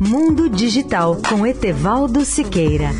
[0.00, 2.90] Mundo Digital com Etevaldo Siqueira.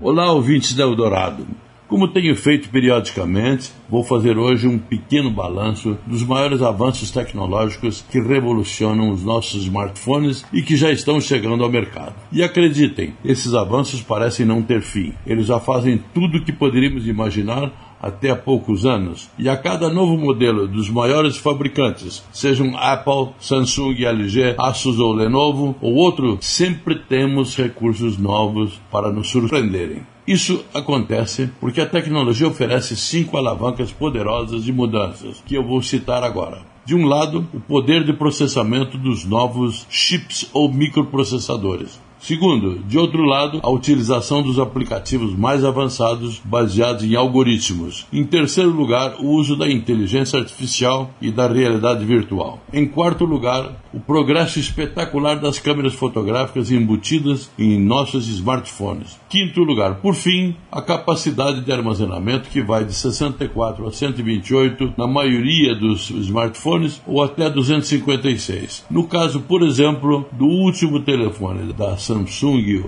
[0.00, 1.46] Olá, ouvintes da Eldorado.
[1.86, 8.18] Como tenho feito periodicamente, vou fazer hoje um pequeno balanço dos maiores avanços tecnológicos que
[8.18, 12.14] revolucionam os nossos smartphones e que já estão chegando ao mercado.
[12.32, 15.12] E acreditem, esses avanços parecem não ter fim.
[15.26, 17.70] Eles já fazem tudo o que poderíamos imaginar
[18.00, 24.04] até há poucos anos, e a cada novo modelo dos maiores fabricantes, sejam Apple, Samsung,
[24.04, 30.13] LG, Asus ou Lenovo ou outro, sempre temos recursos novos para nos surpreenderem.
[30.26, 36.22] Isso acontece porque a tecnologia oferece cinco alavancas poderosas de mudanças, que eu vou citar
[36.22, 36.62] agora.
[36.86, 42.00] De um lado, o poder de processamento dos novos chips ou microprocessadores.
[42.24, 48.06] Segundo, de outro lado, a utilização dos aplicativos mais avançados baseados em algoritmos.
[48.10, 52.62] Em terceiro lugar, o uso da inteligência artificial e da realidade virtual.
[52.72, 59.20] Em quarto lugar, o progresso espetacular das câmeras fotográficas embutidas em nossos smartphones.
[59.28, 65.06] Quinto lugar, por fim, a capacidade de armazenamento que vai de 64 a 128 na
[65.06, 68.86] maioria dos smartphones ou até 256.
[68.90, 72.13] No caso, por exemplo, do último telefone da Samsung,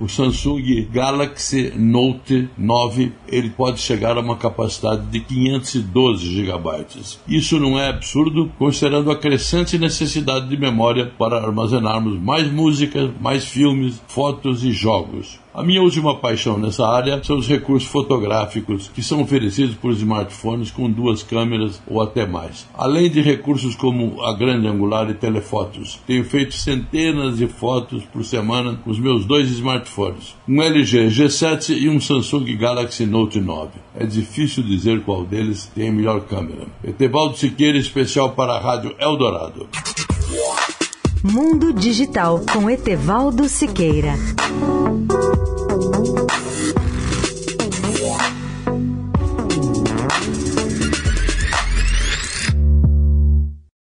[0.00, 6.86] o Samsung Galaxy Note 9, ele pode chegar a uma capacidade de 512 GB.
[7.28, 13.44] Isso não é absurdo, considerando a crescente necessidade de memória para armazenarmos mais música, mais
[13.44, 15.38] filmes, fotos e jogos.
[15.56, 20.70] A minha última paixão nessa área são os recursos fotográficos que são oferecidos por smartphones
[20.70, 22.69] com duas câmeras ou até mais.
[22.74, 28.22] Além de recursos como a grande angular e telefotos, tenho feito centenas de fotos por
[28.22, 33.70] semana com os meus dois smartphones, um LG G7 e um Samsung Galaxy Note 9.
[33.95, 36.67] É difícil dizer qual deles tem a melhor câmera.
[36.84, 39.69] Etevaldo Siqueira, especial para a Rádio Eldorado.
[41.22, 44.15] Mundo Digital com Etevaldo Siqueira.